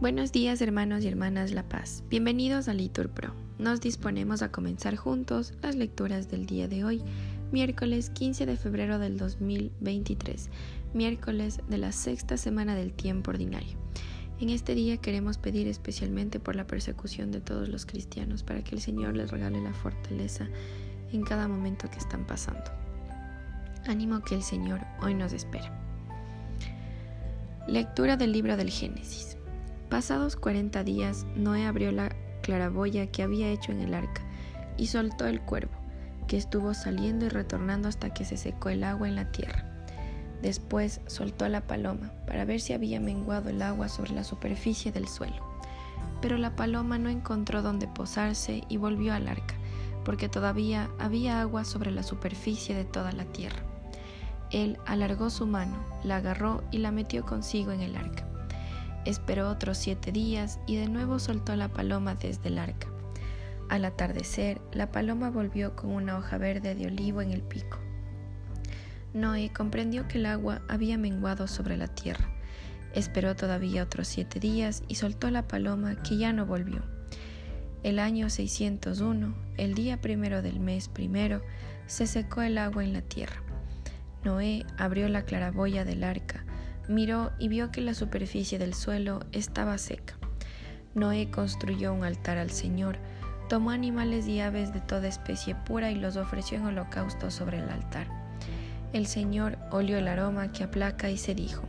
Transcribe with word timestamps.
Buenos 0.00 0.30
días 0.30 0.62
hermanos 0.62 1.02
y 1.02 1.08
hermanas 1.08 1.50
La 1.50 1.68
Paz, 1.68 2.04
bienvenidos 2.08 2.68
a 2.68 2.72
Litur 2.72 3.10
Pro. 3.10 3.34
Nos 3.58 3.80
disponemos 3.80 4.42
a 4.42 4.52
comenzar 4.52 4.94
juntos 4.94 5.54
las 5.60 5.74
lecturas 5.74 6.30
del 6.30 6.46
día 6.46 6.68
de 6.68 6.84
hoy, 6.84 7.02
miércoles 7.50 8.08
15 8.10 8.46
de 8.46 8.56
febrero 8.56 9.00
del 9.00 9.18
2023, 9.18 10.50
miércoles 10.94 11.60
de 11.68 11.78
la 11.78 11.90
sexta 11.90 12.36
semana 12.36 12.76
del 12.76 12.92
tiempo 12.92 13.32
ordinario. 13.32 13.76
En 14.40 14.50
este 14.50 14.76
día 14.76 14.98
queremos 14.98 15.36
pedir 15.36 15.66
especialmente 15.66 16.38
por 16.38 16.54
la 16.54 16.66
persecución 16.66 17.32
de 17.32 17.40
todos 17.40 17.68
los 17.68 17.84
cristianos, 17.84 18.44
para 18.44 18.62
que 18.62 18.76
el 18.76 18.80
Señor 18.80 19.16
les 19.16 19.32
regale 19.32 19.60
la 19.60 19.74
fortaleza 19.74 20.46
en 21.12 21.22
cada 21.22 21.48
momento 21.48 21.90
que 21.90 21.98
están 21.98 22.24
pasando. 22.24 22.70
Ánimo 23.88 24.22
que 24.22 24.36
el 24.36 24.42
Señor 24.42 24.80
hoy 25.02 25.14
nos 25.14 25.32
espera. 25.32 25.87
Lectura 27.68 28.16
del 28.16 28.32
libro 28.32 28.56
del 28.56 28.70
Génesis. 28.70 29.36
Pasados 29.90 30.36
cuarenta 30.36 30.84
días, 30.84 31.26
Noé 31.36 31.66
abrió 31.66 31.92
la 31.92 32.08
claraboya 32.40 33.08
que 33.08 33.22
había 33.22 33.50
hecho 33.50 33.72
en 33.72 33.80
el 33.80 33.92
arca 33.92 34.22
y 34.78 34.86
soltó 34.86 35.26
el 35.26 35.42
cuervo, 35.42 35.74
que 36.28 36.38
estuvo 36.38 36.72
saliendo 36.72 37.26
y 37.26 37.28
retornando 37.28 37.86
hasta 37.86 38.14
que 38.14 38.24
se 38.24 38.38
secó 38.38 38.70
el 38.70 38.84
agua 38.84 39.06
en 39.06 39.16
la 39.16 39.30
tierra. 39.32 39.66
Después 40.40 41.02
soltó 41.08 41.44
a 41.44 41.50
la 41.50 41.66
paloma 41.66 42.10
para 42.26 42.46
ver 42.46 42.62
si 42.62 42.72
había 42.72 43.00
menguado 43.00 43.50
el 43.50 43.60
agua 43.60 43.90
sobre 43.90 44.12
la 44.12 44.24
superficie 44.24 44.90
del 44.90 45.06
suelo. 45.06 45.46
Pero 46.22 46.38
la 46.38 46.56
paloma 46.56 46.98
no 46.98 47.10
encontró 47.10 47.60
dónde 47.60 47.86
posarse 47.86 48.62
y 48.70 48.78
volvió 48.78 49.12
al 49.12 49.28
arca, 49.28 49.56
porque 50.06 50.30
todavía 50.30 50.88
había 50.98 51.42
agua 51.42 51.66
sobre 51.66 51.90
la 51.90 52.02
superficie 52.02 52.74
de 52.74 52.86
toda 52.86 53.12
la 53.12 53.26
tierra. 53.26 53.62
Él 54.50 54.78
alargó 54.86 55.30
su 55.30 55.46
mano, 55.46 55.76
la 56.04 56.16
agarró 56.16 56.62
y 56.70 56.78
la 56.78 56.90
metió 56.90 57.24
consigo 57.24 57.72
en 57.72 57.80
el 57.80 57.96
arca. 57.96 58.26
Esperó 59.04 59.48
otros 59.48 59.78
siete 59.78 60.12
días 60.12 60.58
y 60.66 60.76
de 60.76 60.88
nuevo 60.88 61.18
soltó 61.18 61.54
la 61.56 61.68
paloma 61.68 62.14
desde 62.14 62.48
el 62.48 62.58
arca. 62.58 62.88
Al 63.68 63.84
atardecer, 63.84 64.60
la 64.72 64.90
paloma 64.90 65.30
volvió 65.30 65.76
con 65.76 65.90
una 65.90 66.16
hoja 66.16 66.38
verde 66.38 66.74
de 66.74 66.86
olivo 66.86 67.20
en 67.20 67.32
el 67.32 67.42
pico. 67.42 67.78
Noé 69.14 69.50
comprendió 69.52 70.08
que 70.08 70.18
el 70.18 70.26
agua 70.26 70.62
había 70.68 70.96
menguado 70.98 71.46
sobre 71.46 71.76
la 71.76 71.88
tierra. 71.88 72.28
Esperó 72.94 73.36
todavía 73.36 73.82
otros 73.82 74.08
siete 74.08 74.40
días 74.40 74.82
y 74.88 74.94
soltó 74.94 75.30
la 75.30 75.46
paloma 75.46 76.02
que 76.02 76.16
ya 76.16 76.32
no 76.32 76.46
volvió. 76.46 76.82
El 77.82 77.98
año 77.98 78.28
601, 78.28 79.34
el 79.56 79.74
día 79.74 80.00
primero 80.00 80.42
del 80.42 80.60
mes 80.60 80.88
primero, 80.88 81.42
se 81.86 82.06
secó 82.06 82.42
el 82.42 82.58
agua 82.58 82.84
en 82.84 82.92
la 82.92 83.02
tierra. 83.02 83.42
Noé 84.24 84.66
abrió 84.76 85.08
la 85.08 85.22
claraboya 85.22 85.84
del 85.84 86.04
arca, 86.04 86.44
miró 86.88 87.32
y 87.38 87.48
vio 87.48 87.70
que 87.70 87.80
la 87.80 87.94
superficie 87.94 88.58
del 88.58 88.74
suelo 88.74 89.20
estaba 89.32 89.78
seca. 89.78 90.14
Noé 90.94 91.30
construyó 91.30 91.92
un 91.92 92.04
altar 92.04 92.38
al 92.38 92.50
Señor, 92.50 92.98
tomó 93.48 93.70
animales 93.70 94.26
y 94.26 94.40
aves 94.40 94.72
de 94.72 94.80
toda 94.80 95.08
especie 95.08 95.54
pura 95.54 95.90
y 95.90 95.94
los 95.94 96.16
ofreció 96.16 96.58
en 96.58 96.66
holocausto 96.66 97.30
sobre 97.30 97.58
el 97.58 97.68
altar. 97.68 98.06
El 98.92 99.06
Señor 99.06 99.58
olió 99.70 99.98
el 99.98 100.08
aroma 100.08 100.50
que 100.50 100.64
aplaca 100.64 101.10
y 101.10 101.18
se 101.18 101.34
dijo, 101.34 101.62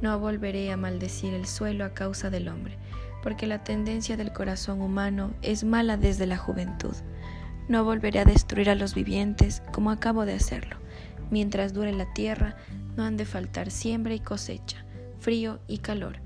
no 0.00 0.18
volveré 0.18 0.70
a 0.70 0.76
maldecir 0.76 1.34
el 1.34 1.46
suelo 1.46 1.84
a 1.84 1.94
causa 1.94 2.30
del 2.30 2.48
hombre, 2.48 2.78
porque 3.22 3.46
la 3.46 3.64
tendencia 3.64 4.16
del 4.16 4.32
corazón 4.32 4.80
humano 4.80 5.32
es 5.42 5.64
mala 5.64 5.96
desde 5.96 6.26
la 6.26 6.36
juventud. 6.36 6.94
No 7.68 7.84
volveré 7.84 8.20
a 8.20 8.24
destruir 8.24 8.70
a 8.70 8.74
los 8.74 8.94
vivientes 8.94 9.62
como 9.72 9.90
acabo 9.90 10.24
de 10.24 10.34
hacerlo. 10.34 10.76
Mientras 11.30 11.72
dure 11.74 11.92
la 11.92 12.12
tierra, 12.14 12.56
no 12.96 13.04
han 13.04 13.16
de 13.16 13.24
faltar 13.24 13.70
siembra 13.70 14.14
y 14.14 14.20
cosecha, 14.20 14.84
frío 15.20 15.60
y 15.68 15.78
calor, 15.78 16.20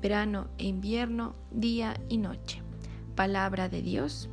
verano 0.00 0.48
e 0.58 0.66
invierno, 0.66 1.34
día 1.50 1.96
y 2.08 2.18
noche. 2.18 2.62
Palabra 3.16 3.68
de 3.68 3.82
Dios. 3.82 4.28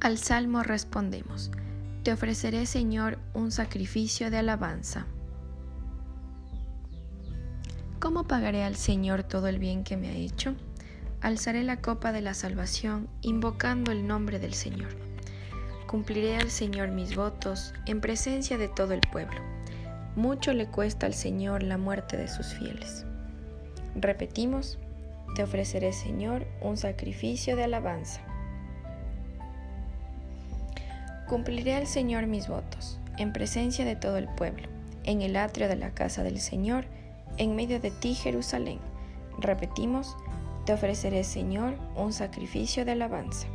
Al 0.00 0.18
salmo 0.18 0.62
respondemos, 0.62 1.50
Te 2.02 2.12
ofreceré 2.12 2.66
Señor 2.66 3.18
un 3.34 3.50
sacrificio 3.50 4.30
de 4.30 4.38
alabanza. 4.38 5.06
¿Cómo 7.98 8.28
pagaré 8.28 8.62
al 8.62 8.76
Señor 8.76 9.24
todo 9.24 9.48
el 9.48 9.58
bien 9.58 9.82
que 9.82 9.96
me 9.96 10.08
ha 10.08 10.14
hecho? 10.14 10.54
Alzaré 11.20 11.64
la 11.64 11.80
copa 11.80 12.12
de 12.12 12.20
la 12.20 12.34
salvación, 12.34 13.08
invocando 13.22 13.90
el 13.90 14.06
nombre 14.06 14.38
del 14.38 14.54
Señor. 14.54 15.07
Cumpliré 15.88 16.36
al 16.36 16.50
Señor 16.50 16.90
mis 16.90 17.16
votos 17.16 17.72
en 17.86 18.02
presencia 18.02 18.58
de 18.58 18.68
todo 18.68 18.92
el 18.92 19.00
pueblo. 19.00 19.40
Mucho 20.16 20.52
le 20.52 20.66
cuesta 20.66 21.06
al 21.06 21.14
Señor 21.14 21.62
la 21.62 21.78
muerte 21.78 22.18
de 22.18 22.28
sus 22.28 22.48
fieles. 22.48 23.06
Repetimos, 23.96 24.78
te 25.34 25.42
ofreceré 25.42 25.94
Señor 25.94 26.46
un 26.60 26.76
sacrificio 26.76 27.56
de 27.56 27.64
alabanza. 27.64 28.20
Cumpliré 31.26 31.76
al 31.76 31.86
Señor 31.86 32.26
mis 32.26 32.48
votos 32.48 33.00
en 33.16 33.32
presencia 33.32 33.86
de 33.86 33.96
todo 33.96 34.18
el 34.18 34.28
pueblo, 34.28 34.68
en 35.04 35.22
el 35.22 35.36
atrio 35.36 35.68
de 35.68 35.76
la 35.76 35.94
casa 35.94 36.22
del 36.22 36.38
Señor, 36.38 36.84
en 37.38 37.56
medio 37.56 37.80
de 37.80 37.90
ti 37.92 38.14
Jerusalén. 38.14 38.78
Repetimos, 39.38 40.18
te 40.66 40.74
ofreceré 40.74 41.24
Señor 41.24 41.76
un 41.96 42.12
sacrificio 42.12 42.84
de 42.84 42.92
alabanza. 42.92 43.46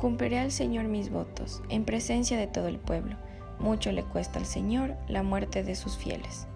Cumpliré 0.00 0.38
al 0.38 0.50
Señor 0.50 0.86
mis 0.86 1.10
votos, 1.10 1.62
en 1.68 1.84
presencia 1.84 2.38
de 2.38 2.46
todo 2.46 2.68
el 2.68 2.78
pueblo. 2.78 3.16
Mucho 3.58 3.92
le 3.92 4.02
cuesta 4.02 4.38
al 4.38 4.46
Señor 4.46 4.96
la 5.08 5.22
muerte 5.22 5.62
de 5.62 5.74
sus 5.74 5.98
fieles. 5.98 6.46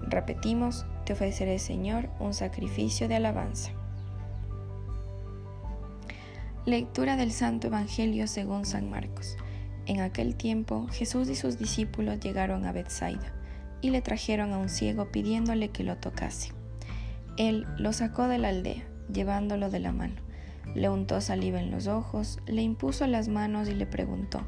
Repetimos, 0.00 0.86
te 1.04 1.12
ofreceré, 1.12 1.58
Señor, 1.58 2.08
un 2.18 2.32
sacrificio 2.32 3.06
de 3.06 3.16
alabanza. 3.16 3.72
Lectura 6.64 7.16
del 7.16 7.30
Santo 7.30 7.66
Evangelio 7.66 8.26
según 8.26 8.64
San 8.64 8.88
Marcos. 8.88 9.36
En 9.84 10.00
aquel 10.00 10.34
tiempo 10.34 10.86
Jesús 10.90 11.28
y 11.28 11.34
sus 11.34 11.58
discípulos 11.58 12.20
llegaron 12.20 12.64
a 12.64 12.72
Bethsaida 12.72 13.34
y 13.82 13.90
le 13.90 14.00
trajeron 14.00 14.54
a 14.54 14.58
un 14.58 14.70
ciego 14.70 15.12
pidiéndole 15.12 15.68
que 15.68 15.84
lo 15.84 15.98
tocase. 15.98 16.52
Él 17.36 17.66
lo 17.76 17.92
sacó 17.92 18.28
de 18.28 18.38
la 18.38 18.48
aldea, 18.48 18.82
llevándolo 19.12 19.68
de 19.68 19.80
la 19.80 19.92
mano 19.92 20.23
le 20.74 20.88
untó 20.88 21.20
saliva 21.20 21.60
en 21.60 21.70
los 21.70 21.86
ojos, 21.86 22.38
le 22.46 22.62
impuso 22.62 23.06
las 23.06 23.28
manos 23.28 23.68
y 23.68 23.74
le 23.74 23.86
preguntó, 23.86 24.40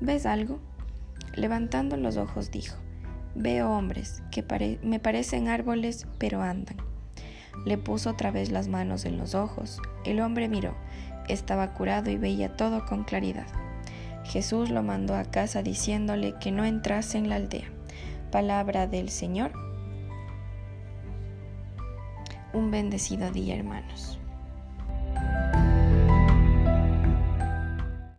¿ves 0.00 0.26
algo? 0.26 0.58
Levantando 1.34 1.96
los 1.96 2.16
ojos 2.16 2.50
dijo, 2.50 2.76
veo 3.34 3.70
hombres 3.70 4.22
que 4.30 4.78
me 4.82 5.00
parecen 5.00 5.48
árboles, 5.48 6.06
pero 6.18 6.42
andan. 6.42 6.76
Le 7.64 7.78
puso 7.78 8.10
otra 8.10 8.30
vez 8.30 8.50
las 8.50 8.68
manos 8.68 9.04
en 9.04 9.16
los 9.16 9.34
ojos. 9.34 9.80
El 10.04 10.20
hombre 10.20 10.48
miró, 10.48 10.74
estaba 11.28 11.72
curado 11.72 12.10
y 12.10 12.16
veía 12.16 12.56
todo 12.56 12.84
con 12.84 13.04
claridad. 13.04 13.46
Jesús 14.24 14.70
lo 14.70 14.82
mandó 14.82 15.14
a 15.14 15.24
casa 15.24 15.62
diciéndole 15.62 16.34
que 16.40 16.50
no 16.50 16.64
entrase 16.64 17.18
en 17.18 17.28
la 17.28 17.36
aldea. 17.36 17.70
Palabra 18.30 18.86
del 18.86 19.10
Señor. 19.10 19.52
Un 22.52 22.70
bendecido 22.70 23.30
día, 23.30 23.56
hermanos. 23.56 24.18